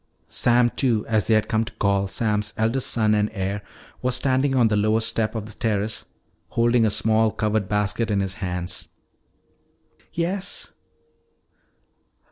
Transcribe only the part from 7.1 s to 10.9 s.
covered basket in his hands. "Yes?"